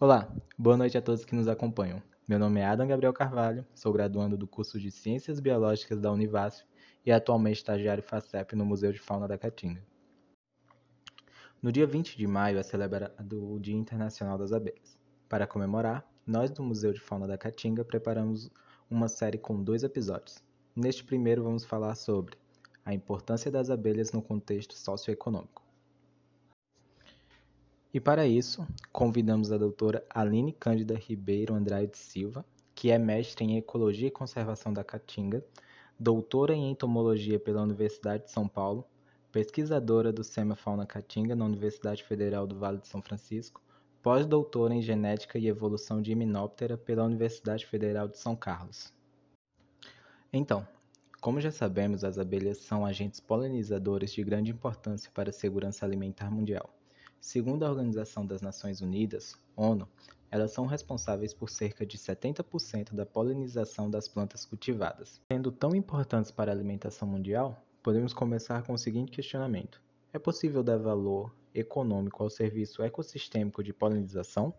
Olá, 0.00 0.32
boa 0.56 0.76
noite 0.76 0.96
a 0.96 1.02
todos 1.02 1.24
que 1.24 1.34
nos 1.34 1.48
acompanham. 1.48 2.00
Meu 2.28 2.38
nome 2.38 2.60
é 2.60 2.64
Adam 2.64 2.86
Gabriel 2.86 3.12
Carvalho, 3.12 3.66
sou 3.74 3.92
graduando 3.92 4.36
do 4.36 4.46
curso 4.46 4.78
de 4.78 4.92
Ciências 4.92 5.40
Biológicas 5.40 6.00
da 6.00 6.12
Univasf 6.12 6.64
e 7.04 7.10
atualmente 7.10 7.56
estagiário 7.56 8.00
FACEP 8.00 8.54
no 8.54 8.64
Museu 8.64 8.92
de 8.92 9.00
Fauna 9.00 9.26
da 9.26 9.36
Caatinga. 9.36 9.84
No 11.60 11.72
dia 11.72 11.84
20 11.84 12.16
de 12.16 12.28
maio 12.28 12.58
é 12.58 12.62
celebrado 12.62 13.54
o 13.54 13.58
Dia 13.58 13.74
Internacional 13.74 14.38
das 14.38 14.52
Abelhas. 14.52 14.96
Para 15.28 15.48
comemorar, 15.48 16.08
nós 16.24 16.48
do 16.48 16.62
Museu 16.62 16.92
de 16.92 17.00
Fauna 17.00 17.26
da 17.26 17.36
Caatinga 17.36 17.84
preparamos 17.84 18.48
uma 18.88 19.08
série 19.08 19.36
com 19.36 19.60
dois 19.60 19.82
episódios. 19.82 20.44
Neste 20.76 21.02
primeiro 21.02 21.42
vamos 21.42 21.64
falar 21.64 21.96
sobre 21.96 22.38
a 22.84 22.94
importância 22.94 23.50
das 23.50 23.68
abelhas 23.68 24.12
no 24.12 24.22
contexto 24.22 24.74
socioeconômico. 24.74 25.67
E 27.92 27.98
para 27.98 28.26
isso, 28.26 28.66
convidamos 28.92 29.50
a 29.50 29.56
doutora 29.56 30.04
Aline 30.10 30.52
Cândida 30.52 30.94
Ribeiro 30.94 31.54
Andrade 31.54 31.96
Silva, 31.96 32.44
que 32.74 32.90
é 32.90 32.98
mestre 32.98 33.46
em 33.46 33.56
Ecologia 33.56 34.08
e 34.08 34.10
Conservação 34.10 34.70
da 34.72 34.84
Caatinga, 34.84 35.42
doutora 35.98 36.54
em 36.54 36.70
Entomologia 36.70 37.40
pela 37.40 37.62
Universidade 37.62 38.24
de 38.24 38.30
São 38.30 38.46
Paulo, 38.46 38.86
pesquisadora 39.32 40.12
do 40.12 40.22
SEMA 40.22 40.54
Fauna 40.54 40.84
Caatinga 40.84 41.34
na 41.34 41.46
Universidade 41.46 42.04
Federal 42.04 42.46
do 42.46 42.58
Vale 42.58 42.76
de 42.76 42.88
São 42.88 43.00
Francisco, 43.00 43.62
pós-doutora 44.02 44.74
em 44.74 44.82
Genética 44.82 45.38
e 45.38 45.48
Evolução 45.48 46.02
de 46.02 46.12
Himenóptera 46.12 46.76
pela 46.76 47.04
Universidade 47.04 47.64
Federal 47.64 48.06
de 48.06 48.18
São 48.18 48.36
Carlos. 48.36 48.92
Então, 50.30 50.68
como 51.22 51.40
já 51.40 51.50
sabemos, 51.50 52.04
as 52.04 52.18
abelhas 52.18 52.58
são 52.58 52.84
agentes 52.84 53.18
polinizadores 53.18 54.12
de 54.12 54.22
grande 54.22 54.50
importância 54.50 55.10
para 55.12 55.30
a 55.30 55.32
segurança 55.32 55.86
alimentar 55.86 56.30
mundial. 56.30 56.77
Segundo 57.20 57.64
a 57.64 57.70
Organização 57.70 58.24
das 58.24 58.40
Nações 58.40 58.80
Unidas, 58.80 59.34
ONU, 59.56 59.88
elas 60.30 60.52
são 60.52 60.66
responsáveis 60.66 61.32
por 61.32 61.48
cerca 61.48 61.84
de 61.84 61.96
70% 61.96 62.94
da 62.94 63.06
polinização 63.06 63.90
das 63.90 64.06
plantas 64.06 64.44
cultivadas. 64.44 65.20
Sendo 65.30 65.50
tão 65.50 65.74
importantes 65.74 66.30
para 66.30 66.50
a 66.50 66.54
alimentação 66.54 67.08
mundial, 67.08 67.62
podemos 67.82 68.12
começar 68.12 68.62
com 68.62 68.74
o 68.74 68.78
seguinte 68.78 69.12
questionamento: 69.12 69.80
é 70.12 70.18
possível 70.18 70.62
dar 70.62 70.76
valor 70.76 71.34
econômico 71.54 72.22
ao 72.22 72.30
serviço 72.30 72.82
ecossistêmico 72.82 73.62
de 73.62 73.72
polinização? 73.72 74.54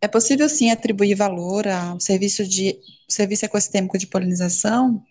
É 0.00 0.08
possível 0.08 0.48
sim 0.48 0.70
atribuir 0.70 1.14
valor 1.14 1.66
ao 1.68 1.98
serviço 2.00 2.46
de 2.46 2.78
serviço 3.08 3.44
ecossistêmico 3.44 3.96
de 3.96 4.06
polinização, 4.06 5.02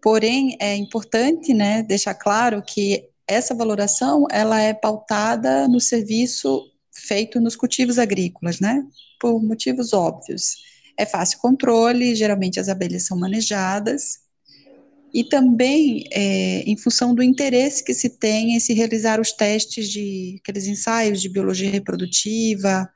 porém 0.00 0.56
é 0.60 0.76
importante, 0.76 1.52
né, 1.52 1.82
deixar 1.82 2.14
claro 2.14 2.62
que 2.62 3.11
essa 3.32 3.54
valoração 3.54 4.26
ela 4.30 4.60
é 4.60 4.72
pautada 4.72 5.66
no 5.68 5.80
serviço 5.80 6.62
feito 6.94 7.40
nos 7.40 7.56
cultivos 7.56 7.98
agrícolas, 7.98 8.60
né? 8.60 8.84
Por 9.20 9.42
motivos 9.42 9.92
óbvios. 9.92 10.56
É 10.96 11.06
fácil 11.06 11.38
controle, 11.38 12.14
geralmente 12.14 12.60
as 12.60 12.68
abelhas 12.68 13.04
são 13.04 13.18
manejadas, 13.18 14.20
e 15.12 15.24
também 15.24 16.04
é, 16.10 16.62
em 16.62 16.76
função 16.76 17.14
do 17.14 17.22
interesse 17.22 17.84
que 17.84 17.92
se 17.92 18.08
tem 18.08 18.54
em 18.54 18.60
se 18.60 18.72
realizar 18.72 19.20
os 19.20 19.32
testes 19.32 19.88
de 19.88 20.38
aqueles 20.40 20.66
ensaios 20.66 21.20
de 21.20 21.28
biologia 21.28 21.70
reprodutiva 21.70 22.88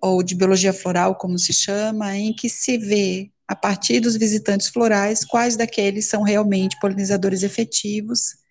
ou 0.00 0.22
de 0.22 0.34
biologia 0.36 0.72
floral, 0.72 1.16
como 1.16 1.38
se 1.38 1.52
chama, 1.52 2.16
em 2.16 2.32
que 2.32 2.48
se 2.48 2.78
vê 2.78 3.30
a 3.48 3.56
partir 3.56 4.00
dos 4.00 4.16
visitantes 4.16 4.68
florais 4.68 5.24
quais 5.24 5.56
daqueles 5.56 6.06
são 6.06 6.22
realmente 6.22 6.78
polinizadores 6.80 7.42
efetivos 7.42 8.45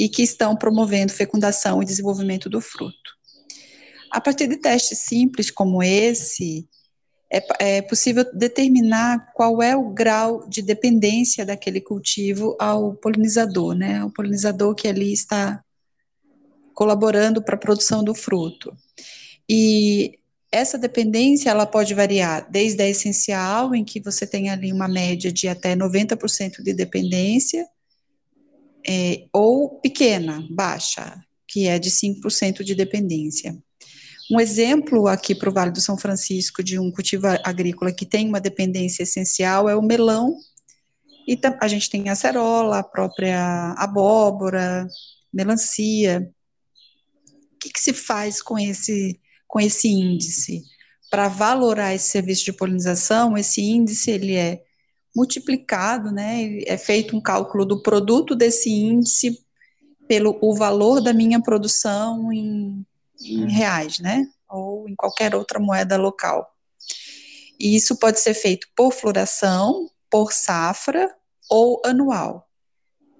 e 0.00 0.08
que 0.08 0.22
estão 0.22 0.56
promovendo 0.56 1.12
fecundação 1.12 1.82
e 1.82 1.84
desenvolvimento 1.84 2.48
do 2.48 2.58
fruto. 2.58 2.96
A 4.10 4.18
partir 4.18 4.46
de 4.46 4.56
testes 4.56 5.00
simples 5.00 5.50
como 5.50 5.82
esse, 5.82 6.66
é, 7.30 7.76
é, 7.76 7.82
possível 7.82 8.24
determinar 8.32 9.30
qual 9.34 9.62
é 9.62 9.76
o 9.76 9.90
grau 9.90 10.48
de 10.48 10.62
dependência 10.62 11.44
daquele 11.44 11.82
cultivo 11.82 12.56
ao 12.58 12.94
polinizador, 12.94 13.74
né? 13.74 14.02
O 14.02 14.10
polinizador 14.10 14.74
que 14.74 14.88
ali 14.88 15.12
está 15.12 15.62
colaborando 16.72 17.42
para 17.42 17.56
a 17.56 17.58
produção 17.58 18.02
do 18.02 18.14
fruto. 18.14 18.74
E 19.46 20.18
essa 20.50 20.78
dependência 20.78 21.50
ela 21.50 21.66
pode 21.66 21.92
variar 21.92 22.50
desde 22.50 22.82
a 22.82 22.88
essencial, 22.88 23.74
em 23.74 23.84
que 23.84 24.00
você 24.00 24.26
tem 24.26 24.48
ali 24.48 24.72
uma 24.72 24.88
média 24.88 25.30
de 25.30 25.46
até 25.46 25.76
90% 25.76 26.62
de 26.62 26.72
dependência, 26.72 27.68
é, 28.86 29.26
ou 29.32 29.80
pequena, 29.80 30.46
baixa, 30.50 31.18
que 31.46 31.66
é 31.66 31.78
de 31.78 31.90
5% 31.90 32.62
de 32.62 32.74
dependência. 32.74 33.56
Um 34.30 34.38
exemplo 34.38 35.08
aqui 35.08 35.34
para 35.34 35.50
o 35.50 35.52
Vale 35.52 35.72
do 35.72 35.80
São 35.80 35.98
Francisco 35.98 36.62
de 36.62 36.78
um 36.78 36.92
cultivo 36.92 37.26
agrícola 37.44 37.92
que 37.92 38.06
tem 38.06 38.28
uma 38.28 38.40
dependência 38.40 39.02
essencial 39.02 39.68
é 39.68 39.74
o 39.74 39.82
melão, 39.82 40.36
e 41.26 41.38
a 41.60 41.68
gente 41.68 41.90
tem 41.90 42.08
a 42.08 42.12
acerola, 42.12 42.78
a 42.78 42.84
própria 42.84 43.74
abóbora, 43.76 44.88
melancia. 45.32 46.28
O 47.54 47.58
que, 47.58 47.70
que 47.70 47.80
se 47.80 47.92
faz 47.92 48.42
com 48.42 48.58
esse, 48.58 49.20
com 49.46 49.60
esse 49.60 49.88
índice? 49.88 50.62
Para 51.10 51.28
valorar 51.28 51.94
esse 51.94 52.08
serviço 52.08 52.44
de 52.44 52.52
polinização, 52.52 53.36
esse 53.36 53.60
índice 53.62 54.10
ele 54.10 54.34
é 54.34 54.62
multiplicado, 55.14 56.10
né? 56.10 56.60
É 56.66 56.76
feito 56.76 57.16
um 57.16 57.20
cálculo 57.20 57.64
do 57.64 57.82
produto 57.82 58.34
desse 58.34 58.70
índice 58.70 59.44
pelo 60.06 60.38
o 60.40 60.54
valor 60.54 61.00
da 61.00 61.12
minha 61.12 61.40
produção 61.40 62.32
em, 62.32 62.84
em 63.22 63.50
reais, 63.50 63.98
né? 63.98 64.26
Ou 64.48 64.88
em 64.88 64.94
qualquer 64.94 65.34
outra 65.34 65.58
moeda 65.58 65.96
local. 65.96 66.48
E 67.58 67.76
isso 67.76 67.96
pode 67.96 68.20
ser 68.20 68.34
feito 68.34 68.68
por 68.74 68.92
floração, 68.92 69.88
por 70.10 70.32
safra 70.32 71.14
ou 71.48 71.80
anual. 71.84 72.46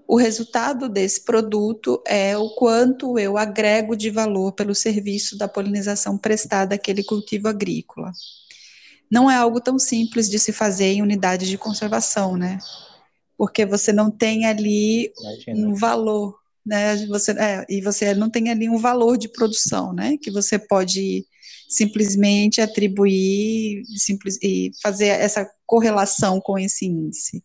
O 0.08 0.16
resultado 0.16 0.88
desse 0.88 1.24
produto 1.24 2.02
é 2.04 2.36
o 2.36 2.50
quanto 2.56 3.16
eu 3.16 3.38
agrego 3.38 3.96
de 3.96 4.10
valor 4.10 4.52
pelo 4.52 4.74
serviço 4.74 5.38
da 5.38 5.46
polinização 5.46 6.18
prestada 6.18 6.74
àquele 6.74 7.04
cultivo 7.04 7.46
agrícola 7.46 8.12
não 9.10 9.30
é 9.30 9.36
algo 9.36 9.60
tão 9.60 9.78
simples 9.78 10.28
de 10.28 10.38
se 10.38 10.52
fazer 10.52 10.92
em 10.92 11.02
unidade 11.02 11.48
de 11.48 11.58
conservação, 11.58 12.36
né? 12.36 12.58
Porque 13.36 13.66
você 13.66 13.92
não 13.92 14.10
tem 14.10 14.46
ali 14.46 15.12
Imagina. 15.18 15.68
um 15.68 15.74
valor, 15.74 16.38
né? 16.64 16.96
Você, 17.06 17.32
é, 17.32 17.66
e 17.68 17.80
você 17.80 18.14
não 18.14 18.30
tem 18.30 18.50
ali 18.50 18.68
um 18.68 18.78
valor 18.78 19.18
de 19.18 19.28
produção, 19.28 19.92
né? 19.92 20.16
Que 20.20 20.30
você 20.30 20.58
pode 20.58 21.26
simplesmente 21.68 22.60
atribuir 22.60 23.82
simples, 23.96 24.38
e 24.42 24.70
fazer 24.82 25.06
essa 25.06 25.48
correlação 25.66 26.40
com 26.40 26.58
esse 26.58 26.86
índice. 26.86 27.42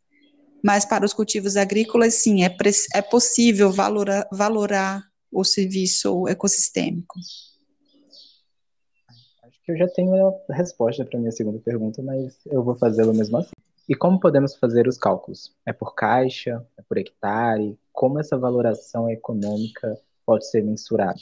Mas 0.64 0.84
para 0.84 1.06
os 1.06 1.14
cultivos 1.14 1.56
agrícolas, 1.56 2.16
sim, 2.16 2.44
é, 2.44 2.56
é 2.94 3.02
possível 3.02 3.72
valorar, 3.72 4.28
valorar 4.32 5.04
o 5.32 5.44
serviço 5.44 6.28
ecossistêmico 6.28 7.20
que 9.66 9.72
eu 9.72 9.78
já 9.78 9.88
tenho 9.88 10.14
a 10.28 10.54
resposta 10.54 11.04
para 11.04 11.20
minha 11.20 11.32
segunda 11.32 11.60
pergunta, 11.60 12.02
mas 12.04 12.38
eu 12.46 12.64
vou 12.64 12.76
fazê-lo 12.76 13.14
mesmo 13.14 13.38
assim. 13.38 13.52
E 13.90 13.96
como 13.96 14.20
podemos 14.20 14.56
fazer 14.56 14.88
os 14.88 14.98
cálculos? 14.98 15.54
É 15.66 15.74
por 15.74 15.96
caixa? 15.96 16.64
É 16.78 16.82
por 16.88 16.98
hectare? 16.98 17.78
Como 17.92 18.20
essa 18.20 18.38
valoração 18.38 19.10
econômica 19.10 20.00
pode 20.26 20.48
ser 20.50 20.64
mensurada? 20.64 21.20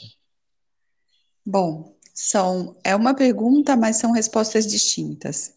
Bom, 1.44 1.94
são, 2.12 2.76
é 2.84 2.94
uma 2.94 3.14
pergunta, 3.14 3.76
mas 3.76 3.96
são 3.96 4.12
respostas 4.12 4.66
distintas. 4.66 5.52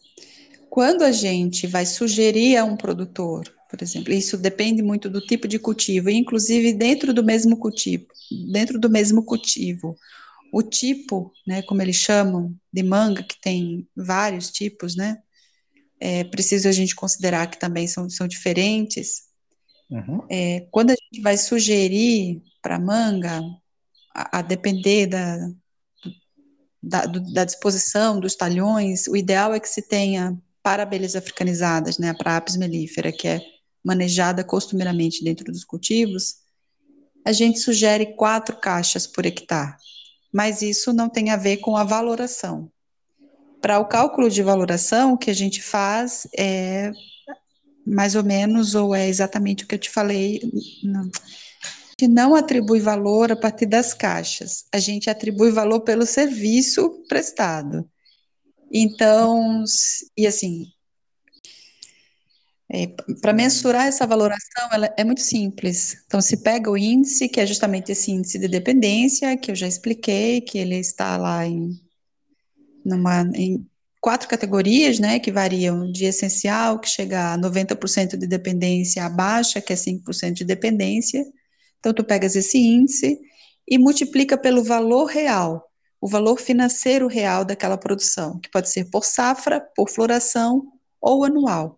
Quando 0.68 1.02
a 1.02 1.12
gente 1.12 1.66
vai 1.66 1.86
sugerir 1.86 2.56
a 2.56 2.64
um 2.64 2.76
produtor, 2.76 3.50
por 3.70 3.82
exemplo, 3.82 4.12
isso 4.12 4.36
depende 4.36 4.82
muito 4.82 5.08
do 5.08 5.20
tipo 5.20 5.48
de 5.48 5.58
cultivo, 5.58 6.10
inclusive 6.10 6.72
dentro 6.72 7.12
do 7.12 7.24
mesmo 7.24 7.56
cultivo, 7.56 8.06
dentro 8.50 8.78
do 8.78 8.90
mesmo 8.90 9.24
cultivo, 9.24 9.96
o 10.52 10.62
tipo, 10.62 11.32
né, 11.46 11.62
como 11.62 11.82
eles 11.82 11.96
chamam, 11.96 12.54
de 12.72 12.82
manga, 12.82 13.22
que 13.22 13.40
tem 13.40 13.86
vários 13.96 14.50
tipos, 14.50 14.96
né, 14.96 15.18
é 16.00 16.24
preciso 16.24 16.68
a 16.68 16.72
gente 16.72 16.94
considerar 16.94 17.48
que 17.48 17.58
também 17.58 17.86
são, 17.86 18.08
são 18.08 18.28
diferentes. 18.28 19.22
Uhum. 19.90 20.24
É, 20.30 20.66
quando 20.70 20.90
a 20.90 20.94
gente 20.94 21.20
vai 21.22 21.36
sugerir 21.36 22.42
para 22.62 22.78
manga, 22.78 23.40
a, 24.14 24.38
a, 24.38 24.42
depender 24.42 25.06
da, 25.06 25.50
da, 26.82 27.06
do, 27.06 27.32
da, 27.32 27.44
disposição 27.44 28.20
dos 28.20 28.36
talhões, 28.36 29.06
o 29.08 29.16
ideal 29.16 29.54
é 29.54 29.60
que 29.60 29.68
se 29.68 29.82
tenha 29.82 30.38
para 30.62 30.82
abelhas 30.82 31.16
africanizadas, 31.16 31.98
né, 31.98 32.14
para 32.14 32.36
apis 32.36 32.56
mellifera, 32.56 33.12
que 33.12 33.26
é 33.26 33.40
manejada 33.84 34.44
costumeiramente 34.44 35.24
dentro 35.24 35.50
dos 35.50 35.64
cultivos, 35.64 36.36
a 37.24 37.32
gente 37.32 37.58
sugere 37.58 38.14
quatro 38.14 38.56
caixas 38.56 39.06
por 39.06 39.24
hectare 39.26 39.76
mas 40.32 40.62
isso 40.62 40.92
não 40.92 41.08
tem 41.08 41.30
a 41.30 41.36
ver 41.36 41.58
com 41.58 41.76
a 41.76 41.84
valoração. 41.84 42.70
Para 43.60 43.78
o 43.78 43.86
cálculo 43.86 44.30
de 44.30 44.42
valoração, 44.42 45.12
o 45.12 45.18
que 45.18 45.30
a 45.30 45.34
gente 45.34 45.62
faz 45.62 46.28
é 46.36 46.92
mais 47.86 48.14
ou 48.14 48.22
menos, 48.22 48.74
ou 48.74 48.94
é 48.94 49.08
exatamente 49.08 49.64
o 49.64 49.66
que 49.66 49.74
eu 49.74 49.78
te 49.78 49.90
falei, 49.90 50.40
não, 50.84 51.10
não 52.08 52.34
atribui 52.34 52.80
valor 52.80 53.32
a 53.32 53.36
partir 53.36 53.66
das 53.66 53.94
caixas, 53.94 54.66
a 54.72 54.78
gente 54.78 55.08
atribui 55.08 55.50
valor 55.50 55.80
pelo 55.80 56.04
serviço 56.04 57.02
prestado. 57.08 57.88
Então, 58.70 59.64
e 60.16 60.26
assim, 60.26 60.66
é, 62.70 62.86
para 63.22 63.32
mensurar 63.32 63.86
essa 63.86 64.06
valoração, 64.06 64.68
ela 64.70 64.92
é 64.96 65.02
muito 65.02 65.22
simples. 65.22 66.02
Então, 66.06 66.20
se 66.20 66.42
pega 66.42 66.70
o 66.70 66.76
índice, 66.76 67.28
que 67.28 67.40
é 67.40 67.46
justamente 67.46 67.92
esse 67.92 68.10
índice 68.10 68.38
de 68.38 68.46
dependência, 68.46 69.36
que 69.38 69.50
eu 69.50 69.54
já 69.54 69.66
expliquei, 69.66 70.42
que 70.42 70.58
ele 70.58 70.76
está 70.76 71.16
lá 71.16 71.46
em, 71.46 71.70
numa, 72.84 73.22
em 73.34 73.66
quatro 74.02 74.28
categorias, 74.28 74.98
né, 74.98 75.18
que 75.18 75.32
variam 75.32 75.90
de 75.90 76.04
essencial, 76.04 76.78
que 76.78 76.88
chega 76.88 77.32
a 77.32 77.38
90% 77.38 78.18
de 78.18 78.26
dependência, 78.26 79.04
a 79.04 79.08
baixa, 79.08 79.62
que 79.62 79.72
é 79.72 79.76
5% 79.76 80.34
de 80.34 80.44
dependência. 80.44 81.24
Então, 81.78 81.94
tu 81.94 82.04
pegas 82.04 82.36
esse 82.36 82.58
índice 82.58 83.18
e 83.66 83.78
multiplica 83.78 84.36
pelo 84.36 84.62
valor 84.62 85.06
real, 85.06 85.64
o 86.00 86.06
valor 86.06 86.38
financeiro 86.38 87.06
real 87.06 87.46
daquela 87.46 87.78
produção, 87.78 88.38
que 88.40 88.50
pode 88.50 88.68
ser 88.68 88.90
por 88.90 89.06
safra, 89.06 89.58
por 89.74 89.88
floração 89.88 90.64
ou 91.00 91.24
anual 91.24 91.77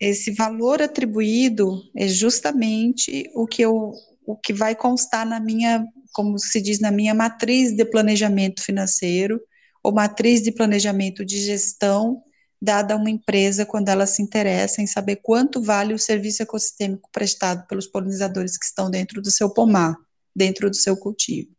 esse 0.00 0.32
valor 0.32 0.80
atribuído 0.80 1.82
é 1.94 2.08
justamente 2.08 3.30
o 3.34 3.46
que 3.46 3.62
eu 3.62 3.92
o 4.26 4.36
que 4.36 4.52
vai 4.52 4.76
constar 4.76 5.26
na 5.26 5.40
minha, 5.40 5.84
como 6.12 6.38
se 6.38 6.60
diz, 6.60 6.78
na 6.78 6.92
minha 6.92 7.12
matriz 7.12 7.74
de 7.74 7.84
planejamento 7.84 8.62
financeiro 8.62 9.40
ou 9.82 9.92
matriz 9.92 10.42
de 10.42 10.52
planejamento 10.52 11.24
de 11.24 11.38
gestão 11.38 12.22
dada 12.62 12.94
a 12.94 12.96
uma 12.96 13.10
empresa 13.10 13.66
quando 13.66 13.88
ela 13.88 14.06
se 14.06 14.22
interessa 14.22 14.82
em 14.82 14.86
saber 14.86 15.16
quanto 15.16 15.60
vale 15.60 15.94
o 15.94 15.98
serviço 15.98 16.42
ecossistêmico 16.42 17.08
prestado 17.10 17.66
pelos 17.66 17.86
polinizadores 17.86 18.56
que 18.56 18.66
estão 18.66 18.90
dentro 18.90 19.20
do 19.20 19.30
seu 19.30 19.50
pomar, 19.50 19.96
dentro 20.36 20.70
do 20.70 20.76
seu 20.76 20.96
cultivo. 20.96 21.50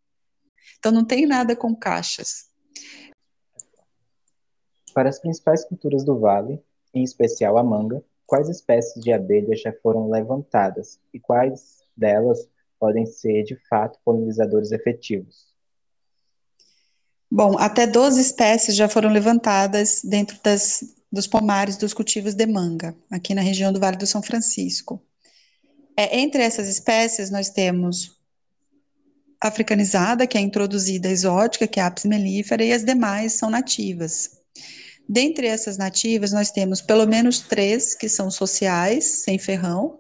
Então 0.78 0.92
não 0.92 1.04
tem 1.04 1.26
nada 1.26 1.56
com 1.56 1.76
caixas. 1.76 2.46
Para 4.94 5.10
as 5.10 5.20
principais 5.20 5.66
culturas 5.66 6.04
do 6.04 6.20
vale, 6.20 6.62
em 6.94 7.04
especial 7.04 7.58
a 7.58 7.64
manga, 7.64 8.04
quais 8.32 8.48
espécies 8.48 9.04
de 9.04 9.12
abelhas 9.12 9.60
já 9.60 9.74
foram 9.84 10.10
levantadas 10.10 10.98
e 11.14 11.20
quais 11.20 11.84
delas 11.98 12.48
podem 12.80 13.06
ser, 13.06 13.44
de 13.44 13.58
fato, 13.68 14.00
polinizadores 14.06 14.72
efetivos? 14.72 15.48
Bom, 17.30 17.58
até 17.58 17.86
12 17.86 18.22
espécies 18.22 18.74
já 18.78 18.88
foram 18.88 19.10
levantadas 19.10 20.02
dentro 20.02 20.40
das, 20.42 20.82
dos 21.12 21.28
pomares 21.28 21.76
dos 21.76 21.94
cultivos 21.94 22.34
de 22.34 22.46
manga, 22.46 22.96
aqui 23.12 23.36
na 23.36 23.42
região 23.42 23.74
do 23.74 23.82
Vale 23.82 23.98
do 23.98 24.08
São 24.08 24.24
Francisco. 24.24 25.02
É, 25.98 26.18
entre 26.18 26.42
essas 26.42 26.70
espécies, 26.70 27.30
nós 27.30 27.50
temos 27.50 28.18
africanizada, 29.42 30.26
que 30.26 30.38
é 30.38 30.42
introduzida 30.42 31.10
exótica, 31.10 31.68
que 31.68 31.82
é 31.82 31.84
a 31.84 31.88
apis 31.88 32.06
mellifera, 32.06 32.64
e 32.64 32.72
as 32.72 32.86
demais 32.86 33.34
são 33.34 33.50
nativas. 33.50 34.40
Dentre 35.12 35.46
essas 35.46 35.78
nativas, 35.78 36.32
nós 36.32 36.52
temos 36.52 36.80
pelo 36.80 37.06
menos 37.06 37.40
três 37.40 37.94
que 37.94 38.08
são 38.08 38.32
sociais, 38.32 39.24
sem 39.26 39.38
ferrão, 39.38 40.00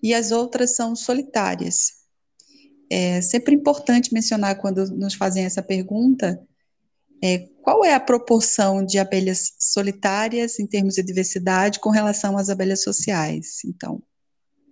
e 0.00 0.14
as 0.14 0.30
outras 0.30 0.76
são 0.76 0.94
solitárias. 0.94 1.94
É 2.88 3.20
sempre 3.20 3.52
importante 3.52 4.14
mencionar 4.14 4.56
quando 4.60 4.86
nos 4.92 5.14
fazem 5.14 5.44
essa 5.44 5.60
pergunta 5.60 6.40
é, 7.20 7.48
qual 7.64 7.84
é 7.84 7.92
a 7.92 7.98
proporção 7.98 8.86
de 8.86 9.00
abelhas 9.00 9.54
solitárias 9.58 10.60
em 10.60 10.68
termos 10.68 10.94
de 10.94 11.02
diversidade 11.02 11.80
com 11.80 11.90
relação 11.90 12.38
às 12.38 12.48
abelhas 12.48 12.84
sociais. 12.84 13.64
Então, 13.64 14.00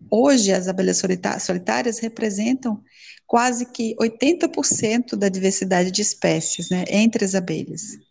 hoje 0.08 0.52
as 0.52 0.68
abelhas 0.68 1.02
solitárias 1.40 1.98
representam 1.98 2.80
quase 3.26 3.66
que 3.66 3.96
80% 3.96 5.16
da 5.16 5.28
diversidade 5.28 5.90
de 5.90 6.02
espécies 6.02 6.70
né, 6.70 6.84
entre 6.88 7.24
as 7.24 7.34
abelhas. 7.34 8.05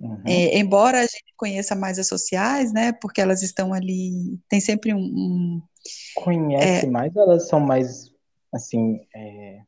Uhum. 0.00 0.22
É, 0.26 0.58
embora 0.58 0.98
a 0.98 1.02
gente 1.02 1.34
conheça 1.36 1.74
mais 1.74 1.98
as 1.98 2.08
sociais, 2.08 2.72
né, 2.72 2.90
porque 2.92 3.20
elas 3.20 3.42
estão 3.42 3.74
ali, 3.74 4.38
tem 4.48 4.60
sempre 4.60 4.94
um... 4.94 4.98
um 4.98 5.62
Conhece 6.14 6.86
é, 6.86 6.90
mais 6.90 7.14
ou 7.14 7.22
elas 7.22 7.48
são 7.48 7.60
mais, 7.60 8.10
assim... 8.52 8.98
É, 9.14 9.60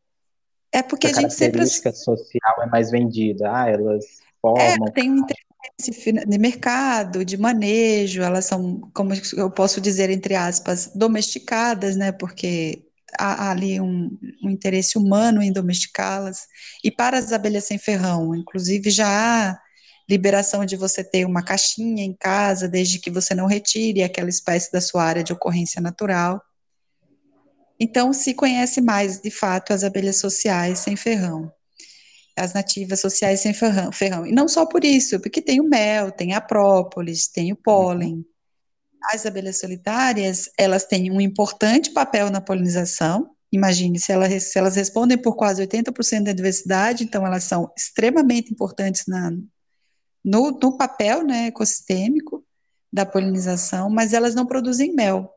é 0.72 0.82
porque 0.82 1.08
a, 1.08 1.12
gente 1.12 1.34
sempre... 1.34 1.60
A 1.60 1.64
característica 1.64 1.92
social 1.92 2.62
é 2.62 2.66
mais 2.66 2.90
vendida, 2.90 3.50
ah, 3.54 3.68
elas 3.68 4.06
formam... 4.40 4.62
É, 4.62 4.90
tem 4.92 5.10
um 5.10 5.18
interesse 5.18 6.26
de 6.26 6.38
mercado, 6.38 7.24
de 7.26 7.36
manejo, 7.36 8.22
elas 8.22 8.46
são, 8.46 8.80
como 8.94 9.12
eu 9.36 9.50
posso 9.50 9.82
dizer, 9.82 10.08
entre 10.08 10.34
aspas, 10.34 10.90
domesticadas, 10.94 11.94
né, 11.94 12.10
porque 12.10 12.86
há, 13.18 13.48
há 13.48 13.50
ali 13.50 13.78
um, 13.82 14.18
um 14.42 14.48
interesse 14.48 14.96
humano 14.96 15.42
em 15.42 15.52
domesticá-las, 15.52 16.46
e 16.82 16.90
para 16.90 17.18
as 17.18 17.32
abelhas 17.32 17.64
sem 17.64 17.76
ferrão, 17.76 18.34
inclusive 18.34 18.88
já 18.88 19.08
há 19.08 19.60
liberação 20.12 20.64
de 20.66 20.76
você 20.76 21.02
ter 21.02 21.24
uma 21.24 21.42
caixinha 21.42 22.04
em 22.04 22.12
casa, 22.12 22.68
desde 22.68 22.98
que 22.98 23.10
você 23.10 23.34
não 23.34 23.46
retire 23.46 24.02
aquela 24.02 24.28
espécie 24.28 24.70
da 24.70 24.80
sua 24.80 25.02
área 25.02 25.24
de 25.24 25.32
ocorrência 25.32 25.80
natural. 25.80 26.40
Então, 27.80 28.12
se 28.12 28.34
conhece 28.34 28.82
mais, 28.82 29.20
de 29.20 29.30
fato, 29.30 29.72
as 29.72 29.82
abelhas 29.82 30.18
sociais 30.18 30.80
sem 30.80 30.96
ferrão, 30.96 31.50
as 32.36 32.52
nativas 32.52 33.00
sociais 33.00 33.40
sem 33.40 33.54
ferrão. 33.54 33.90
ferrão. 33.90 34.26
E 34.26 34.32
não 34.32 34.46
só 34.46 34.66
por 34.66 34.84
isso, 34.84 35.18
porque 35.18 35.40
tem 35.40 35.60
o 35.60 35.68
mel, 35.68 36.12
tem 36.12 36.34
a 36.34 36.40
própolis, 36.40 37.26
tem 37.26 37.50
o 37.50 37.56
pólen. 37.56 38.22
As 39.12 39.24
abelhas 39.24 39.58
solitárias, 39.58 40.50
elas 40.58 40.84
têm 40.84 41.10
um 41.10 41.20
importante 41.20 41.90
papel 41.90 42.30
na 42.30 42.40
polinização, 42.40 43.30
Imagine, 43.54 43.98
se 43.98 44.10
elas, 44.10 44.44
se 44.44 44.58
elas 44.58 44.76
respondem 44.76 45.18
por 45.18 45.36
quase 45.36 45.62
80% 45.66 46.22
da 46.22 46.32
diversidade, 46.32 47.04
então 47.04 47.26
elas 47.26 47.44
são 47.44 47.70
extremamente 47.76 48.50
importantes 48.50 49.04
na, 49.06 49.30
no, 50.24 50.50
no 50.52 50.76
papel 50.76 51.24
né, 51.24 51.46
ecossistêmico 51.46 52.44
da 52.92 53.06
polinização, 53.06 53.88
mas 53.88 54.12
elas 54.12 54.34
não 54.34 54.46
produzem 54.46 54.94
mel. 54.94 55.32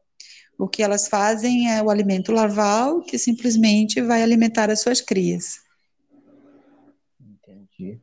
O 0.57 0.67
que 0.67 0.83
elas 0.83 1.07
fazem 1.07 1.71
é 1.71 1.81
o 1.81 1.89
alimento 1.89 2.31
larval, 2.31 3.01
que 3.01 3.17
simplesmente 3.17 4.01
vai 4.01 4.21
alimentar 4.21 4.69
as 4.69 4.81
suas 4.81 5.01
crias. 5.01 5.59
Entendi. 7.19 7.99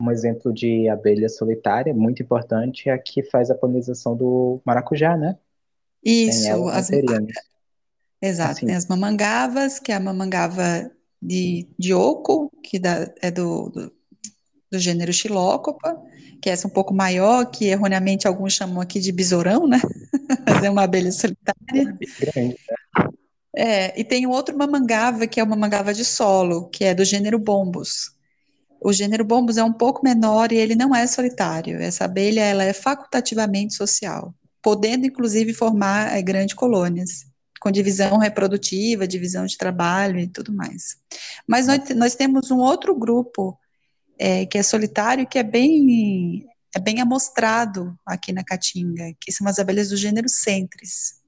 Um 0.00 0.10
exemplo 0.10 0.52
de 0.52 0.88
abelha 0.88 1.28
solitária 1.28 1.94
muito 1.94 2.22
importante 2.22 2.88
é 2.88 2.92
a 2.92 2.98
que 2.98 3.22
faz 3.22 3.50
a 3.50 3.54
polinização 3.54 4.16
do 4.16 4.60
maracujá, 4.64 5.16
né? 5.16 5.38
Isso, 6.02 6.68
as 6.68 6.90
Exato, 8.20 8.52
assim. 8.52 8.66
tem 8.66 8.74
as 8.74 8.86
mamangavas, 8.86 9.78
que 9.78 9.92
é 9.92 9.94
a 9.94 10.00
mamangava 10.00 10.90
de, 11.20 11.68
de 11.78 11.92
oco, 11.92 12.50
que 12.62 12.78
dá, 12.78 13.12
é 13.20 13.30
do, 13.30 13.68
do 13.68 13.92
do 14.74 14.80
gênero 14.80 15.12
Xilócopa, 15.12 15.96
que 16.42 16.50
é 16.50 16.52
essa 16.52 16.66
um 16.66 16.70
pouco 16.70 16.92
maior, 16.92 17.46
que 17.46 17.66
erroneamente 17.66 18.26
alguns 18.26 18.52
chamam 18.52 18.80
aqui 18.80 19.00
de 19.00 19.12
besourão, 19.12 19.66
né? 19.66 19.80
Mas 20.46 20.62
é 20.62 20.70
uma 20.70 20.82
abelha 20.82 21.10
solitária. 21.12 21.96
Grande, 22.20 22.58
né? 22.58 22.78
É, 23.56 23.98
e 23.98 24.02
tem 24.02 24.26
outro 24.26 24.56
mamangava, 24.58 25.26
que 25.26 25.38
é 25.38 25.42
uma 25.42 25.54
mamangava 25.54 25.94
de 25.94 26.04
solo, 26.04 26.68
que 26.70 26.84
é 26.84 26.92
do 26.92 27.04
gênero 27.04 27.38
Bombus. 27.38 28.12
O 28.80 28.92
gênero 28.92 29.24
Bombus 29.24 29.56
é 29.56 29.64
um 29.64 29.72
pouco 29.72 30.04
menor 30.04 30.52
e 30.52 30.56
ele 30.56 30.74
não 30.74 30.94
é 30.94 31.06
solitário. 31.06 31.80
Essa 31.80 32.04
abelha 32.04 32.40
ela 32.40 32.64
é 32.64 32.72
facultativamente 32.72 33.74
social, 33.74 34.34
podendo 34.60 35.06
inclusive 35.06 35.54
formar 35.54 36.16
é, 36.16 36.20
grandes 36.20 36.54
colônias, 36.54 37.24
com 37.60 37.70
divisão 37.70 38.18
reprodutiva, 38.18 39.06
divisão 39.06 39.46
de 39.46 39.56
trabalho 39.56 40.18
e 40.18 40.26
tudo 40.26 40.52
mais. 40.52 40.96
Mas 41.46 41.66
nós, 41.68 41.88
nós 41.90 42.14
temos 42.16 42.50
um 42.50 42.58
outro 42.58 42.94
grupo 42.94 43.58
é, 44.18 44.46
que 44.46 44.58
é 44.58 44.62
solitário, 44.62 45.26
que 45.26 45.38
é 45.38 45.42
bem, 45.42 46.46
é 46.74 46.80
bem 46.80 47.00
amostrado 47.00 47.98
aqui 48.06 48.32
na 48.32 48.44
Caatinga, 48.44 49.14
que 49.20 49.32
são 49.32 49.46
as 49.46 49.58
abelhas 49.58 49.88
do 49.88 49.96
gênero 49.96 50.28
Centris. 50.28 51.20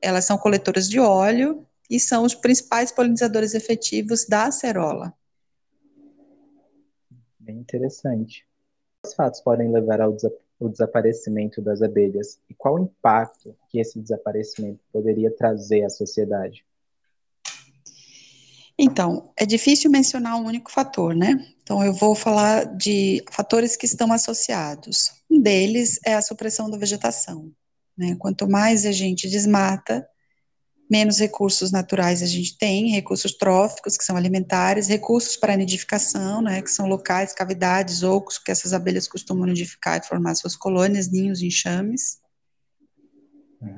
Elas 0.00 0.24
são 0.24 0.38
coletoras 0.38 0.88
de 0.88 0.98
óleo 0.98 1.66
e 1.88 2.00
são 2.00 2.24
os 2.24 2.34
principais 2.34 2.90
polinizadores 2.90 3.54
efetivos 3.54 4.26
da 4.26 4.46
acerola. 4.46 5.12
Bem 7.38 7.58
interessante. 7.58 8.46
Os 9.04 9.14
fatos 9.14 9.40
podem 9.40 9.70
levar 9.70 10.00
ao 10.00 10.16
desaparecimento 10.60 11.60
das 11.60 11.82
abelhas 11.82 12.38
e 12.48 12.54
qual 12.54 12.76
o 12.76 12.82
impacto 12.84 13.56
que 13.68 13.80
esse 13.80 14.00
desaparecimento 14.00 14.80
poderia 14.92 15.30
trazer 15.30 15.84
à 15.84 15.90
sociedade? 15.90 16.64
Então, 18.84 19.30
é 19.38 19.46
difícil 19.46 19.88
mencionar 19.88 20.34
um 20.34 20.44
único 20.44 20.68
fator, 20.68 21.14
né? 21.14 21.46
Então, 21.62 21.84
eu 21.84 21.92
vou 21.92 22.16
falar 22.16 22.64
de 22.64 23.22
fatores 23.30 23.76
que 23.76 23.86
estão 23.86 24.12
associados. 24.12 25.12
Um 25.30 25.40
deles 25.40 26.00
é 26.04 26.14
a 26.14 26.20
supressão 26.20 26.68
da 26.68 26.76
vegetação. 26.76 27.52
Né? 27.96 28.16
Quanto 28.18 28.50
mais 28.50 28.84
a 28.84 28.90
gente 28.90 29.30
desmata, 29.30 30.04
menos 30.90 31.20
recursos 31.20 31.70
naturais 31.70 32.24
a 32.24 32.26
gente 32.26 32.58
tem, 32.58 32.90
recursos 32.90 33.32
tróficos, 33.36 33.96
que 33.96 34.04
são 34.04 34.16
alimentares, 34.16 34.88
recursos 34.88 35.36
para 35.36 35.56
nidificação, 35.56 36.42
né, 36.42 36.60
que 36.60 36.70
são 36.70 36.88
locais, 36.88 37.32
cavidades, 37.32 38.02
ocos, 38.02 38.36
que 38.36 38.50
essas 38.50 38.72
abelhas 38.72 39.06
costumam 39.06 39.46
nidificar 39.46 40.00
e 40.00 40.06
formar 40.06 40.34
suas 40.34 40.56
colônias, 40.56 41.08
ninhos, 41.08 41.40
enxames. 41.40 42.18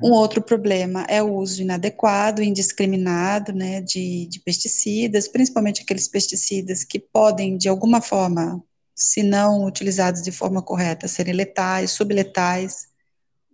Um 0.01 0.11
outro 0.11 0.41
problema 0.41 1.05
é 1.07 1.21
o 1.21 1.35
uso 1.35 1.61
inadequado, 1.61 2.41
indiscriminado, 2.41 3.53
né, 3.53 3.81
de, 3.81 4.25
de 4.25 4.39
pesticidas, 4.39 5.27
principalmente 5.27 5.83
aqueles 5.83 6.07
pesticidas 6.07 6.83
que 6.83 6.99
podem, 6.99 7.55
de 7.55 7.69
alguma 7.69 8.01
forma, 8.01 8.63
se 8.95 9.21
não 9.21 9.65
utilizados 9.65 10.23
de 10.23 10.31
forma 10.31 10.61
correta, 10.61 11.07
serem 11.07 11.33
letais, 11.33 11.91
subletais, 11.91 12.87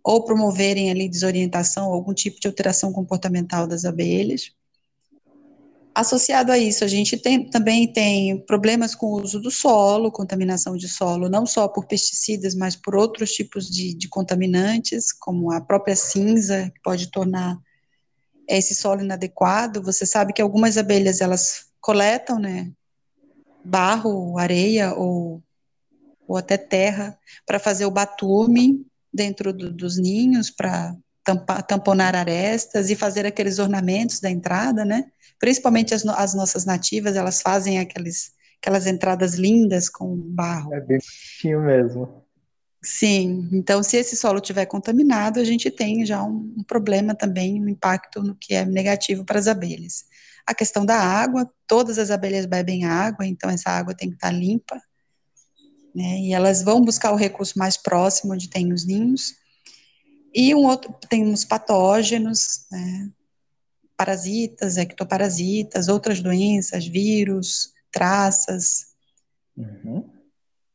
ou 0.04 0.24
promoverem 0.24 0.90
ali 0.90 1.10
desorientação, 1.10 1.92
algum 1.92 2.14
tipo 2.14 2.40
de 2.40 2.48
alteração 2.48 2.94
comportamental 2.94 3.68
das 3.68 3.84
abelhas. 3.86 4.52
Associado 5.94 6.54
a 6.54 6.58
isso, 6.58 6.86
a 6.86 6.88
gente 6.88 7.18
tem, 7.18 7.50
também 7.50 7.92
tem 7.92 8.40
problemas 8.46 8.96
com 8.96 9.08
o 9.08 9.22
uso 9.22 9.42
do 9.42 9.52
solo, 9.52 10.12
contaminação 10.12 10.78
de 10.78 10.88
solo, 10.88 11.28
não 11.28 11.46
só 11.46 11.68
por 11.68 11.86
pesticidas, 11.86 12.56
mas 12.56 12.78
por 12.78 12.96
outros 12.96 13.34
tipos 13.34 13.70
de, 13.70 13.94
de 13.94 14.08
contaminantes, 14.08 15.12
como 15.12 15.52
a 15.52 15.60
própria 15.60 15.96
cinza, 15.96 16.72
que 16.74 16.80
pode 16.82 17.12
tornar 17.12 17.58
esse 18.48 18.74
solo 18.74 19.02
inadequado. 19.02 19.84
Você 19.84 20.06
sabe 20.06 20.32
que 20.32 20.42
algumas 20.42 20.78
abelhas, 20.78 21.20
elas 21.20 21.66
coletam, 21.82 22.40
né, 22.40 22.72
barro, 23.64 24.38
areia 24.38 24.94
ou, 24.94 25.44
ou 26.26 26.38
até 26.38 26.58
terra 26.58 27.18
para 27.46 27.60
fazer 27.60 27.86
o 27.86 27.92
batume 27.92 28.86
dentro 29.14 29.52
do, 29.52 29.72
dos 29.72 29.98
ninhos, 29.98 30.50
para 30.50 30.96
tamponar 31.68 32.16
arestas 32.16 32.90
e 32.90 32.96
fazer 32.96 33.26
aqueles 33.26 33.60
ornamentos 33.60 34.20
da 34.20 34.30
entrada, 34.30 34.84
né, 34.84 35.06
principalmente 35.40 35.94
as, 35.94 36.06
as 36.06 36.34
nossas 36.34 36.66
nativas, 36.66 37.16
elas 37.16 37.42
fazem 37.42 37.80
aqueles, 37.80 38.32
aquelas 38.62 38.88
entradas 38.88 39.36
lindas 39.36 39.90
com 39.90 40.16
barro. 40.16 40.74
É 40.74 40.80
bem 40.80 41.00
bonitinho 41.00 41.62
mesmo. 41.62 42.22
Sim, 42.84 43.48
então 43.52 43.84
se 43.84 43.98
esse 43.98 44.16
solo 44.16 44.40
estiver 44.40 44.66
contaminado, 44.66 45.40
a 45.40 45.44
gente 45.44 45.70
tem 45.70 46.04
já 46.04 46.24
um, 46.24 46.54
um, 46.58 46.64
problema 46.64 47.14
também, 47.14 47.62
um 47.62 47.70
impacto 47.70 48.24
no 48.24 48.36
que 48.36 48.56
é 48.56 48.66
negativo 48.66 49.24
para 49.24 49.38
as 49.38 49.48
abelhas. 49.48 50.06
A 50.48 50.56
questão 50.56 50.84
da 50.84 50.96
água, 50.96 51.48
todas 51.68 52.00
as 52.00 52.10
abelhas 52.10 52.48
bebem 52.48 52.86
água, 52.86 53.28
então 53.28 53.52
essa 53.52 53.70
água 53.70 53.94
tem 53.94 54.10
que 54.10 54.16
estar 54.16 54.32
limpa, 54.32 54.82
né, 55.94 56.22
e 56.22 56.34
elas 56.34 56.64
vão 56.64 56.82
buscar 56.82 57.12
o 57.12 57.16
recurso 57.16 57.60
mais 57.60 57.78
próximo 57.78 58.34
onde 58.34 58.50
tem 58.50 58.74
os 58.74 58.86
ninhos. 58.86 59.36
E 60.34 60.56
um 60.56 60.66
outro, 60.66 60.94
tem 61.10 61.32
os 61.32 61.44
patógenos, 61.44 62.66
né, 62.72 63.10
parasitas, 63.98 64.78
ectoparasitas, 64.78 65.88
outras 65.88 66.22
doenças, 66.22 66.88
vírus, 66.88 67.74
traças. 67.92 68.88
Uhum. 69.56 70.10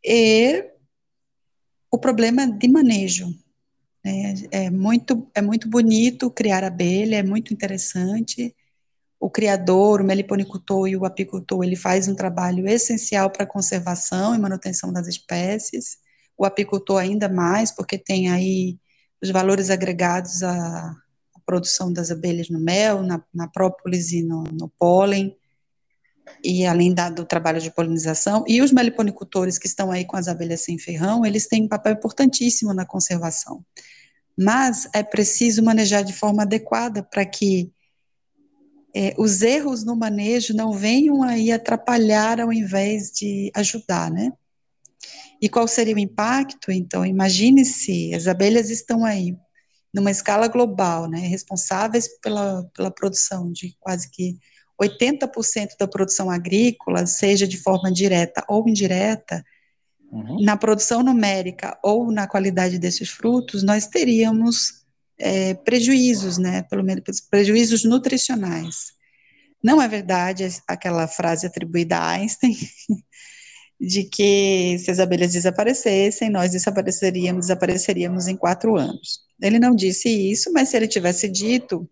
E 0.04 0.70
o 1.90 1.98
problema 1.98 2.46
de 2.46 2.68
manejo. 2.68 3.34
Né? 4.04 4.34
É, 4.52 4.70
muito, 4.70 5.28
é 5.34 5.42
muito 5.42 5.68
bonito 5.68 6.30
criar 6.30 6.62
abelha, 6.62 7.16
é 7.16 7.22
muito 7.22 7.52
interessante. 7.52 8.54
O 9.18 9.30
criador, 9.30 10.00
o 10.00 10.04
meliponicultor 10.04 10.86
e 10.86 10.96
o 10.96 11.04
apicultor, 11.04 11.64
ele 11.64 11.74
faz 11.74 12.06
um 12.06 12.14
trabalho 12.14 12.68
essencial 12.68 13.30
para 13.30 13.44
a 13.44 13.48
conservação 13.48 14.34
e 14.34 14.38
manutenção 14.38 14.92
das 14.92 15.08
espécies. 15.08 15.96
O 16.38 16.44
apicultor 16.44 17.00
ainda 17.00 17.28
mais, 17.28 17.72
porque 17.72 17.98
tem 17.98 18.30
aí 18.30 18.78
os 19.22 19.30
valores 19.30 19.70
agregados 19.70 20.42
a, 20.42 20.96
produção 21.46 21.92
das 21.92 22.10
abelhas 22.10 22.50
no 22.50 22.58
mel, 22.58 23.02
na, 23.02 23.22
na 23.32 23.46
própolis 23.46 24.10
e 24.10 24.20
no, 24.20 24.42
no 24.42 24.68
pólen, 24.68 25.34
e 26.42 26.66
além 26.66 26.92
da, 26.92 27.08
do 27.08 27.24
trabalho 27.24 27.60
de 27.60 27.70
polinização, 27.70 28.44
e 28.48 28.60
os 28.60 28.72
meliponicultores 28.72 29.56
que 29.56 29.68
estão 29.68 29.92
aí 29.92 30.04
com 30.04 30.16
as 30.16 30.26
abelhas 30.26 30.62
sem 30.62 30.76
ferrão, 30.76 31.24
eles 31.24 31.46
têm 31.46 31.62
um 31.62 31.68
papel 31.68 31.92
importantíssimo 31.92 32.74
na 32.74 32.84
conservação. 32.84 33.64
Mas 34.36 34.88
é 34.92 35.04
preciso 35.04 35.62
manejar 35.62 36.02
de 36.02 36.12
forma 36.12 36.42
adequada 36.42 37.02
para 37.02 37.24
que 37.24 37.70
é, 38.94 39.14
os 39.16 39.40
erros 39.40 39.84
no 39.84 39.94
manejo 39.94 40.52
não 40.52 40.72
venham 40.72 41.22
aí 41.22 41.52
atrapalhar 41.52 42.40
ao 42.40 42.52
invés 42.52 43.12
de 43.12 43.50
ajudar, 43.54 44.10
né? 44.10 44.32
E 45.40 45.48
qual 45.48 45.68
seria 45.68 45.94
o 45.94 45.98
impacto? 45.98 46.72
Então, 46.72 47.04
imagine 47.04 47.64
se 47.64 48.14
as 48.14 48.26
abelhas 48.26 48.70
estão 48.70 49.04
aí 49.04 49.36
numa 49.92 50.10
escala 50.10 50.48
global, 50.48 51.08
né, 51.08 51.20
responsáveis 51.20 52.08
pela, 52.20 52.68
pela 52.74 52.90
produção 52.90 53.50
de 53.50 53.74
quase 53.80 54.10
que 54.10 54.38
80% 54.80 55.70
da 55.78 55.88
produção 55.88 56.30
agrícola, 56.30 57.06
seja 57.06 57.46
de 57.46 57.56
forma 57.56 57.90
direta 57.90 58.44
ou 58.48 58.68
indireta, 58.68 59.42
uhum. 60.12 60.42
na 60.42 60.56
produção 60.56 61.02
numérica 61.02 61.78
ou 61.82 62.12
na 62.12 62.26
qualidade 62.26 62.78
desses 62.78 63.08
frutos, 63.08 63.62
nós 63.62 63.86
teríamos 63.86 64.84
é, 65.18 65.54
prejuízos, 65.54 66.36
né, 66.36 66.62
pelo 66.64 66.84
menos 66.84 67.20
prejuízos 67.30 67.84
nutricionais. 67.84 68.94
Não 69.62 69.80
é 69.80 69.88
verdade 69.88 70.46
aquela 70.68 71.08
frase 71.08 71.46
atribuída 71.46 71.96
a 71.96 72.10
Einstein 72.10 72.54
de 73.78 74.04
que 74.04 74.78
se 74.78 74.90
as 74.90 74.98
abelhas 74.98 75.32
desaparecessem, 75.32 76.30
nós 76.30 76.52
desapareceríamos, 76.52 77.46
desapareceríamos 77.46 78.26
em 78.26 78.36
quatro 78.36 78.76
anos. 78.76 79.20
Ele 79.40 79.58
não 79.58 79.74
disse 79.74 80.08
isso, 80.08 80.50
mas 80.52 80.70
se 80.70 80.76
ele 80.76 80.88
tivesse 80.88 81.28
dito, 81.28 81.88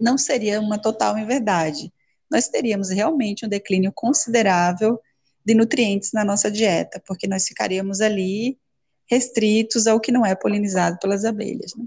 não 0.00 0.18
seria 0.18 0.60
uma 0.60 0.78
total 0.78 1.16
inverdade. 1.16 1.92
Nós 2.30 2.48
teríamos 2.48 2.90
realmente 2.90 3.46
um 3.46 3.48
declínio 3.48 3.92
considerável 3.94 5.00
de 5.44 5.54
nutrientes 5.54 6.12
na 6.12 6.24
nossa 6.24 6.50
dieta, 6.50 7.00
porque 7.06 7.26
nós 7.26 7.46
ficaríamos 7.46 8.00
ali 8.00 8.58
restritos 9.08 9.86
ao 9.86 10.00
que 10.00 10.12
não 10.12 10.26
é 10.26 10.34
polinizado 10.34 10.98
pelas 10.98 11.24
abelhas. 11.24 11.72
Né? 11.74 11.86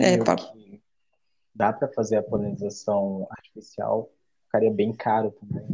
É. 0.00 0.18
Dá 1.54 1.72
para 1.72 1.88
fazer 1.88 2.16
a 2.16 2.22
polinização 2.22 3.26
artificial, 3.30 4.10
ficaria 4.46 4.70
bem 4.70 4.92
caro 4.92 5.30
também 5.30 5.64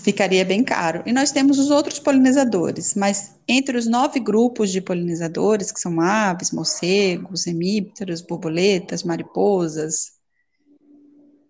ficaria 0.00 0.44
bem 0.44 0.62
caro. 0.64 1.02
E 1.04 1.12
nós 1.12 1.32
temos 1.32 1.58
os 1.58 1.70
outros 1.70 1.98
polinizadores, 1.98 2.94
mas 2.94 3.34
entre 3.46 3.76
os 3.76 3.86
nove 3.86 4.20
grupos 4.20 4.70
de 4.70 4.80
polinizadores, 4.80 5.70
que 5.70 5.80
são 5.80 6.00
aves, 6.00 6.50
morcegos, 6.50 7.46
hemípteros, 7.46 8.22
borboletas, 8.22 9.02
mariposas, 9.02 10.12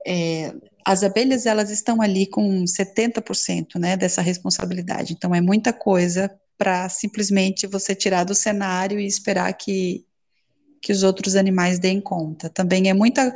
é, 0.07 0.55
as 0.85 1.05
abelhas 1.05 1.47
elas 1.47 1.71
estão 1.71 2.03
ali 2.03 2.27
com 2.27 2.65
70% 2.65 3.79
né, 3.79 3.97
dessa 3.97 4.21
responsabilidade. 4.21 5.13
Então 5.13 5.35
é 5.35 5.41
muita 5.41 5.73
coisa 5.73 6.31
para 6.59 6.89
simplesmente 6.89 7.67
você 7.67 7.95
tirar 7.95 8.25
do 8.25 8.35
cenário 8.35 8.99
e 8.99 9.07
esperar 9.07 9.53
que, 9.53 10.05
que 10.81 10.93
os 10.93 11.03
outros 11.03 11.37
animais 11.37 11.79
deem 11.79 12.01
conta. 12.01 12.49
Também 12.49 12.89
é 12.89 12.95
muita, 12.95 13.35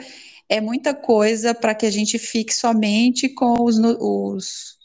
é 0.49 0.61
muita 0.61 0.95
coisa 0.95 1.55
para 1.55 1.75
que 1.75 1.87
a 1.87 1.91
gente 1.91 2.19
fique 2.19 2.55
somente 2.55 3.29
com 3.29 3.63
os, 3.63 3.79
os 3.79 4.77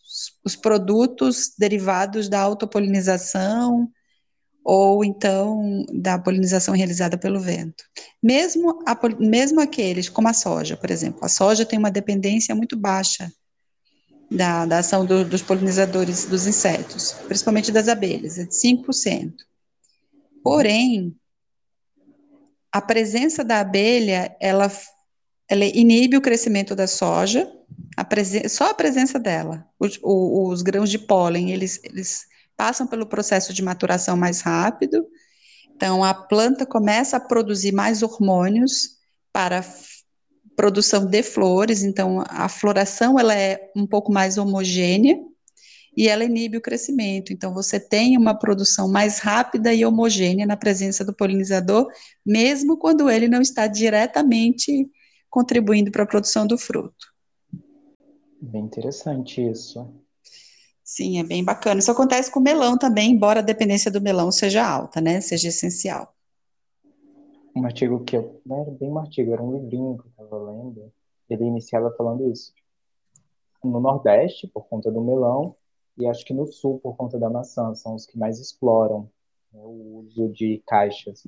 os 0.44 0.56
produtos 0.56 1.54
derivados 1.58 2.28
da 2.28 2.40
autopolinização 2.40 3.90
ou 4.64 5.04
então 5.04 5.86
da 5.92 6.20
polinização 6.20 6.76
realizada 6.76 7.18
pelo 7.18 7.40
vento. 7.40 7.84
Mesmo, 8.22 8.84
a, 8.86 8.98
mesmo 9.20 9.60
aqueles, 9.60 10.08
como 10.08 10.28
a 10.28 10.34
soja, 10.34 10.78
por 10.78 10.92
exemplo, 10.92 11.24
a 11.24 11.30
soja 11.30 11.66
tem 11.66 11.80
uma 11.80 11.92
dependência 11.92 12.54
muito 12.54 12.78
baixa 12.78 13.32
da, 14.30 14.66
da 14.66 14.80
ação 14.80 15.06
do, 15.06 15.26
dos 15.26 15.42
polinizadores 15.42 16.26
dos 16.26 16.48
insetos, 16.48 17.14
principalmente 17.28 17.72
das 17.72 17.88
abelhas, 17.88 18.38
é 18.38 18.46
de 18.46 18.54
5%. 18.54 19.34
Porém, 20.44 21.16
a 22.72 22.82
presença 22.82 23.44
da 23.44 23.60
abelha, 23.60 24.36
ela, 24.40 24.72
ela 25.52 25.66
inibe 25.66 26.16
o 26.16 26.22
crescimento 26.22 26.74
da 26.74 26.88
soja, 26.88 27.46
a 27.98 28.08
só 28.48 28.70
a 28.70 28.74
presença 28.74 29.20
dela, 29.20 29.68
os, 29.78 30.00
os, 30.02 30.54
os, 30.54 30.62
grãos 30.62 30.90
de 30.90 30.98
pólen, 30.98 31.52
eles, 31.52 31.78
eles 31.84 32.26
passam 32.56 32.88
pelo 32.88 33.06
processo 33.06 33.54
de 33.54 33.62
maturação 33.62 34.16
mais 34.16 34.40
rápido, 34.40 35.06
então 35.76 36.06
a 36.06 36.14
planta 36.14 36.66
começa 36.66 37.18
a 37.18 37.20
produzir 37.20 37.74
mais 37.74 38.02
hormônios 38.02 38.92
para 39.34 39.62
produção 40.56 41.06
de 41.06 41.22
flores, 41.22 41.84
então 41.84 42.24
a 42.30 42.48
floração 42.48 43.20
ela 43.20 43.36
é 43.36 43.72
um 43.76 43.86
pouco 43.86 44.10
mais 44.10 44.38
homogênea 44.38 45.20
e 45.98 46.08
ela 46.08 46.24
inibe 46.24 46.56
o 46.56 46.62
crescimento. 46.62 47.34
Então 47.34 47.54
você 47.54 47.78
tem 47.78 48.18
uma 48.18 48.34
produção 48.34 48.90
mais 48.90 49.20
rápida 49.20 49.74
e 49.74 49.84
homogênea 49.84 50.46
na 50.46 50.56
presença 50.56 51.04
do 51.04 51.14
polinizador, 51.14 51.90
mesmo 52.26 52.78
quando 52.78 53.10
ele 53.10 53.28
não 53.28 53.42
está 53.42 53.68
diretamente 53.68 54.90
contribuindo 55.32 55.90
para 55.90 56.04
a 56.04 56.08
produção 56.08 56.46
do 56.46 56.58
fruto. 56.58 57.08
Bem 58.42 58.66
interessante 58.66 59.42
isso. 59.42 59.88
Sim, 60.84 61.20
é 61.20 61.24
bem 61.24 61.44
bacana. 61.44 61.80
Isso 61.80 61.92
acontece 61.92 62.30
com 62.30 62.42
o 62.42 62.44
melão 62.44 62.78
também, 62.78 63.12
embora 63.12 63.40
a 63.40 63.44
dependência 63.44 63.90
do 63.90 64.02
melão 64.02 64.30
seja 64.32 64.68
alta, 64.68 65.00
né? 65.00 65.22
Seja 65.22 65.48
essencial. 65.48 66.14
Um 67.56 67.66
artigo 67.66 68.04
que 68.04 68.18
eu. 68.18 68.42
Não 68.46 68.62
era 68.62 68.72
bem 68.72 68.90
um 68.90 69.00
artigo, 69.00 69.32
era 69.32 69.42
um 69.42 69.54
livrinho 69.54 69.98
que 69.98 70.04
eu 70.04 70.10
estava 70.10 70.52
lendo. 70.52 70.92
Ele 71.30 71.46
iniciava 71.46 71.96
falando 71.96 72.30
isso. 72.30 72.54
No 73.64 73.80
Nordeste, 73.80 74.48
por 74.48 74.68
conta 74.68 74.92
do 74.92 75.02
melão, 75.02 75.56
e 75.98 76.08
acho 76.08 76.26
que 76.26 76.34
no 76.34 76.46
Sul, 76.46 76.80
por 76.80 76.98
conta 76.98 77.18
da 77.18 77.30
maçã, 77.30 77.74
são 77.74 77.96
os 77.96 78.06
que 78.06 78.18
mais 78.18 78.40
exploram 78.40 79.10
né, 79.54 79.62
o 79.64 80.00
uso 80.00 80.30
de 80.30 80.62
caixas 80.66 81.26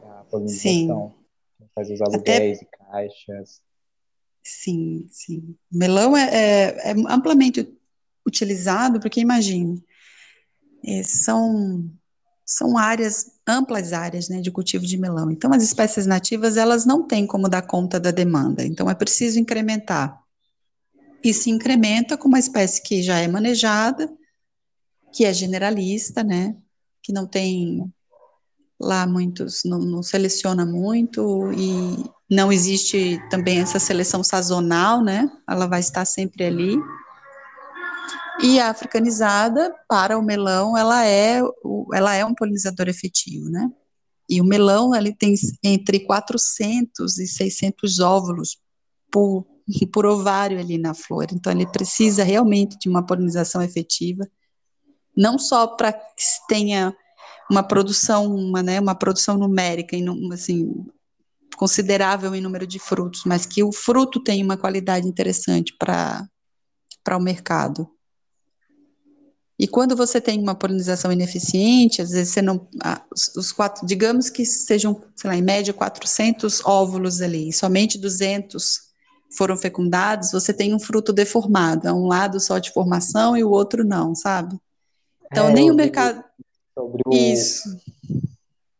para 0.00 0.24
polinização. 0.30 1.10
Sim. 1.10 1.23
Faz 1.74 1.90
os 1.90 2.00
aluguéis 2.00 2.58
Até... 2.58 2.66
e 2.66 2.78
caixas. 2.78 3.62
Sim, 4.42 5.06
sim. 5.10 5.56
Melão 5.70 6.16
é, 6.16 6.22
é, 6.24 6.90
é 6.90 6.94
amplamente 7.08 7.66
utilizado, 8.26 9.00
porque 9.00 9.20
imagine, 9.20 9.82
é, 10.86 11.02
são, 11.02 11.90
são 12.44 12.76
áreas, 12.76 13.32
amplas 13.46 13.92
áreas 13.92 14.28
né, 14.28 14.40
de 14.40 14.50
cultivo 14.50 14.84
de 14.86 14.98
melão. 14.98 15.30
Então, 15.30 15.52
as 15.52 15.62
espécies 15.62 16.06
nativas, 16.06 16.56
elas 16.56 16.84
não 16.84 17.06
têm 17.06 17.26
como 17.26 17.48
dar 17.48 17.62
conta 17.62 17.98
da 17.98 18.10
demanda, 18.10 18.64
então 18.64 18.88
é 18.88 18.94
preciso 18.94 19.38
incrementar. 19.38 20.22
E 21.22 21.32
se 21.32 21.48
incrementa 21.50 22.18
com 22.18 22.28
uma 22.28 22.38
espécie 22.38 22.82
que 22.82 23.02
já 23.02 23.18
é 23.18 23.26
manejada, 23.26 24.12
que 25.12 25.24
é 25.24 25.32
generalista, 25.32 26.22
né, 26.22 26.56
que 27.02 27.12
não 27.12 27.26
tem 27.26 27.92
lá 28.80 29.06
muitos, 29.06 29.62
não, 29.64 29.78
não 29.78 30.02
seleciona 30.02 30.66
muito 30.66 31.52
e 31.52 32.04
não 32.30 32.52
existe 32.52 33.20
também 33.30 33.60
essa 33.60 33.78
seleção 33.78 34.22
sazonal, 34.22 35.02
né, 35.02 35.30
ela 35.48 35.66
vai 35.66 35.80
estar 35.80 36.04
sempre 36.04 36.44
ali. 36.44 36.76
E 38.42 38.58
a 38.58 38.70
africanizada, 38.70 39.72
para 39.88 40.18
o 40.18 40.22
melão, 40.22 40.76
ela 40.76 41.06
é, 41.06 41.40
ela 41.92 42.14
é 42.14 42.24
um 42.24 42.34
polinizador 42.34 42.88
efetivo, 42.88 43.48
né? 43.48 43.70
E 44.28 44.40
o 44.40 44.44
melão, 44.44 44.94
ele 44.94 45.14
tem 45.14 45.34
entre 45.62 46.00
400 46.00 47.18
e 47.18 47.26
600 47.28 48.00
óvulos 48.00 48.58
por, 49.10 49.46
por 49.92 50.04
ovário 50.04 50.58
ali 50.58 50.78
na 50.78 50.94
flor. 50.94 51.26
Então, 51.32 51.52
ele 51.52 51.66
precisa 51.66 52.24
realmente 52.24 52.76
de 52.78 52.88
uma 52.88 53.06
polinização 53.06 53.62
efetiva, 53.62 54.28
não 55.16 55.38
só 55.38 55.68
para 55.68 55.92
que 55.92 56.24
tenha 56.48 56.94
uma 57.50 57.62
produção, 57.62 58.34
uma, 58.34 58.62
né, 58.62 58.80
uma 58.80 58.94
produção 58.94 59.36
numérica, 59.36 59.96
assim, 60.32 60.86
considerável 61.56 62.34
em 62.34 62.40
número 62.40 62.66
de 62.66 62.78
frutos, 62.78 63.22
mas 63.24 63.46
que 63.46 63.62
o 63.62 63.72
fruto 63.72 64.20
tenha 64.20 64.44
uma 64.44 64.56
qualidade 64.56 65.06
interessante 65.06 65.74
para 65.78 66.28
o 67.16 67.20
mercado. 67.20 67.88
E 69.58 69.68
quando 69.68 69.94
você 69.94 70.20
tem 70.20 70.40
uma 70.40 70.54
polinização 70.54 71.12
ineficiente, 71.12 72.02
às 72.02 72.10
vezes 72.10 72.32
você 72.32 72.42
não. 72.42 72.68
os, 73.36 73.52
quatro, 73.52 73.86
digamos 73.86 74.28
que 74.28 74.44
sejam, 74.44 75.00
sei 75.14 75.30
lá, 75.30 75.36
em 75.36 75.42
média 75.42 75.72
400 75.72 76.64
óvulos 76.64 77.20
ali, 77.20 77.50
e 77.50 77.52
somente 77.52 77.96
200 77.96 78.92
foram 79.36 79.56
fecundados, 79.56 80.32
você 80.32 80.52
tem 80.52 80.74
um 80.74 80.78
fruto 80.78 81.12
deformado, 81.12 81.86
é 81.86 81.92
um 81.92 82.06
lado 82.06 82.40
só 82.40 82.58
de 82.58 82.72
formação 82.72 83.36
e 83.36 83.44
o 83.44 83.50
outro 83.50 83.84
não, 83.84 84.14
sabe? 84.14 84.58
Então, 85.30 85.48
é, 85.48 85.52
nem 85.52 85.70
o 85.70 85.74
mercado. 85.74 86.22
Sobre 86.74 87.02
o, 87.06 87.14
Isso. 87.14 87.78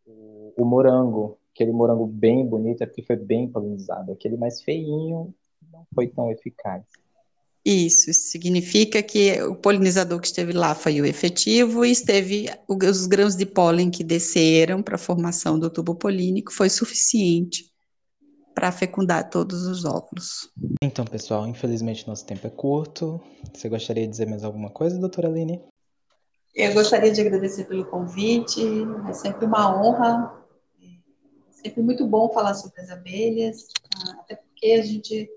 O, 0.07 0.53
o 0.57 0.65
morango, 0.65 1.39
aquele 1.55 1.73
morango 1.73 2.07
bem 2.07 2.45
bonito, 2.47 2.83
é 2.83 2.87
porque 2.87 3.03
foi 3.03 3.17
bem 3.17 3.49
polinizado. 3.49 4.13
Aquele 4.13 4.37
mais 4.37 4.63
feinho 4.63 5.35
não 5.73 5.87
foi 5.95 6.09
tão 6.09 6.31
eficaz. 6.31 6.83
Isso, 7.65 8.11
isso 8.11 8.31
significa 8.31 9.03
que 9.03 9.41
o 9.43 9.57
polinizador 9.57 10.21
que 10.21 10.27
esteve 10.27 10.53
lá 10.53 10.75
foi 10.75 11.01
o 11.01 11.07
efetivo 11.07 11.83
e 11.83 11.91
esteve 11.91 12.51
os 12.69 13.07
grãos 13.07 13.35
de 13.35 13.47
pólen 13.47 13.91
que 13.91 14.05
desceram 14.05 14.83
para 14.83 14.97
a 14.97 14.99
formação 14.99 15.59
do 15.59 15.71
tubo 15.71 15.95
polínico 15.95 16.53
foi 16.53 16.69
suficiente 16.69 17.73
para 18.55 18.71
fecundar 18.71 19.31
todos 19.31 19.67
os 19.67 19.87
óvulos. 19.87 20.51
Então, 20.83 21.07
pessoal, 21.07 21.47
infelizmente 21.47 22.07
nosso 22.07 22.27
tempo 22.27 22.47
é 22.47 22.51
curto. 22.51 23.19
Você 23.53 23.69
gostaria 23.71 24.05
de 24.05 24.11
dizer 24.11 24.27
mais 24.27 24.45
alguma 24.45 24.69
coisa, 24.69 24.99
doutora 24.99 25.29
Aline? 25.29 25.63
Eu 26.55 26.73
gostaria 26.73 27.11
de 27.11 27.21
agradecer 27.21 27.65
pelo 27.65 27.85
convite, 27.85 28.63
é 29.09 29.13
sempre 29.13 29.45
uma 29.45 29.77
honra, 29.77 30.41
é 30.81 31.53
sempre 31.53 31.83
muito 31.83 32.07
bom 32.07 32.33
falar 32.33 32.55
sobre 32.55 32.81
as 32.81 32.91
abelhas, 32.91 33.67
até 34.21 34.37
porque 34.37 34.67
a 34.73 34.83
gente 34.83 35.29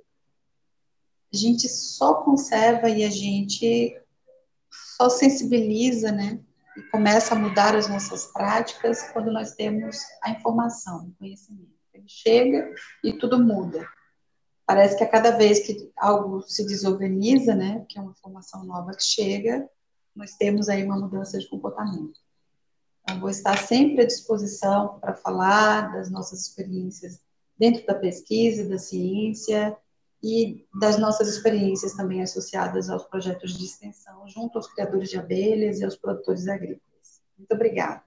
a 1.34 1.36
gente 1.36 1.68
só 1.68 2.24
conserva 2.24 2.88
e 2.88 3.04
a 3.04 3.10
gente 3.10 4.00
só 4.72 5.10
sensibiliza, 5.10 6.12
né? 6.12 6.40
E 6.78 6.84
começa 6.84 7.34
a 7.34 7.38
mudar 7.38 7.76
as 7.76 7.90
nossas 7.90 8.28
práticas 8.28 9.12
quando 9.12 9.32
nós 9.32 9.54
temos 9.54 9.98
a 10.24 10.30
informação, 10.30 11.08
o 11.08 11.14
conhecimento. 11.16 11.74
Ele 11.94 12.08
chega 12.08 12.72
e 13.04 13.14
tudo 13.14 13.44
muda. 13.44 13.88
Parece 14.68 14.96
que 14.96 15.04
a 15.04 15.10
cada 15.10 15.32
vez 15.32 15.66
que 15.66 15.92
algo 15.98 16.42
se 16.44 16.64
desorganiza, 16.66 17.56
né? 17.56 17.86
Que 17.90 17.98
é 17.98 18.02
uma 18.02 18.12
informação 18.12 18.64
nova 18.64 18.92
que 18.94 19.04
chega, 19.04 19.68
nós 20.18 20.34
temos 20.36 20.68
aí 20.68 20.84
uma 20.84 21.00
mudança 21.00 21.38
de 21.40 21.48
comportamento. 21.48 22.20
Então, 23.04 23.20
vou 23.20 23.30
estar 23.30 23.58
sempre 23.58 24.02
à 24.02 24.06
disposição 24.06 25.00
para 25.00 25.14
falar 25.14 25.94
das 25.94 26.10
nossas 26.10 26.42
experiências 26.42 27.22
dentro 27.58 27.86
da 27.86 27.96
pesquisa, 27.96 28.68
da 28.68 28.78
ciência, 28.78 29.78
e 30.22 30.66
das 30.80 30.98
nossas 30.98 31.28
experiências 31.28 31.94
também 31.94 32.22
associadas 32.22 32.90
aos 32.90 33.04
projetos 33.06 33.58
de 33.58 33.66
extensão, 33.66 34.28
junto 34.28 34.58
aos 34.58 34.68
criadores 34.74 35.10
de 35.10 35.18
abelhas 35.18 35.80
e 35.80 35.86
aos 35.86 35.96
produtores 35.96 36.48
agrícolas. 36.48 37.22
Muito 37.38 37.52
obrigada. 37.54 38.02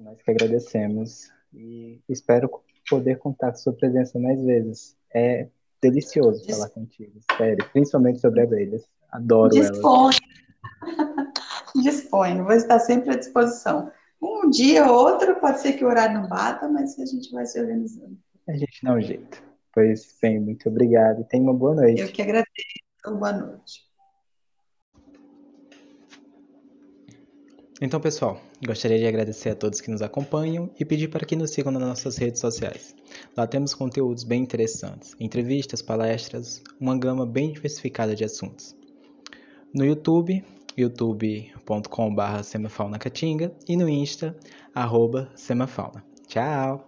nós 0.00 0.20
que 0.20 0.30
agradecemos 0.30 1.30
e 1.52 2.00
espero 2.08 2.50
poder 2.88 3.18
contar 3.18 3.52
com 3.52 3.58
sua 3.58 3.72
presença 3.72 4.18
mais 4.18 4.40
vezes. 4.42 4.96
É 5.14 5.48
delicioso 5.80 6.44
falar 6.44 6.68
contigo, 6.70 7.20
sério, 7.36 7.64
principalmente 7.72 8.20
sobre 8.20 8.42
abelhas. 8.42 8.84
Adoro 9.10 9.50
Dispõe. 9.50 10.04
elas. 10.04 10.18
Dispõe, 11.82 12.42
vou 12.42 12.52
estar 12.52 12.78
sempre 12.80 13.10
à 13.10 13.16
disposição. 13.16 13.90
Um 14.20 14.50
dia 14.50 14.86
ou 14.86 14.94
outro, 14.94 15.36
pode 15.36 15.60
ser 15.60 15.74
que 15.74 15.84
o 15.84 15.88
horário 15.88 16.20
não 16.20 16.28
bata, 16.28 16.68
mas 16.68 16.98
a 16.98 17.06
gente 17.06 17.30
vai 17.30 17.46
se 17.46 17.60
organizando. 17.60 18.16
A 18.48 18.52
gente 18.52 18.80
dá 18.82 18.94
um 18.94 19.00
jeito. 19.00 19.42
Pois 19.72 20.16
bem, 20.20 20.40
muito 20.40 20.68
obrigado. 20.68 21.24
Tenha 21.24 21.42
uma 21.42 21.54
boa 21.54 21.74
noite. 21.74 22.00
Eu 22.00 22.08
que 22.08 22.22
agradeço. 22.22 22.48
Boa 23.06 23.32
noite. 23.32 23.88
Então, 27.80 28.00
pessoal, 28.00 28.40
gostaria 28.66 28.98
de 28.98 29.06
agradecer 29.06 29.50
a 29.50 29.54
todos 29.54 29.80
que 29.80 29.88
nos 29.88 30.02
acompanham 30.02 30.68
e 30.80 30.84
pedir 30.84 31.06
para 31.06 31.24
que 31.24 31.36
nos 31.36 31.52
sigam 31.52 31.70
nas 31.70 31.80
nossas 31.80 32.16
redes 32.16 32.40
sociais. 32.40 32.92
Lá 33.36 33.46
temos 33.46 33.72
conteúdos 33.72 34.24
bem 34.24 34.42
interessantes, 34.42 35.14
entrevistas, 35.20 35.80
palestras, 35.80 36.60
uma 36.80 36.98
gama 36.98 37.24
bem 37.24 37.52
diversificada 37.52 38.16
de 38.16 38.24
assuntos. 38.24 38.76
No 39.72 39.84
YouTube, 39.84 40.44
youtube.com.br 40.82 42.42
semafauna 42.42 42.98
e 43.68 43.76
no 43.76 43.88
Insta, 43.88 44.36
arroba 44.74 45.30
semafauna. 45.34 46.04
Tchau! 46.26 46.87